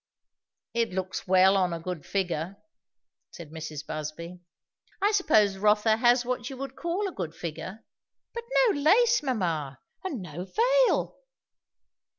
"It 0.73 0.89
looks 0.93 1.27
well 1.27 1.55
on 1.55 1.73
a 1.73 1.79
good 1.79 2.07
figure," 2.07 2.57
said 3.29 3.51
Mrs. 3.51 3.85
Busby. 3.85 4.39
"I 4.99 5.11
suppose 5.11 5.57
Rotha 5.59 5.97
has 5.97 6.25
what 6.25 6.49
you 6.49 6.57
would 6.57 6.75
call 6.75 7.07
a 7.07 7.11
good 7.13 7.35
figure. 7.35 7.85
But 8.33 8.45
no 8.71 8.81
lace, 8.81 9.21
mamma! 9.21 9.77
and 10.03 10.19
no 10.23 10.45
veil!" 10.45 11.19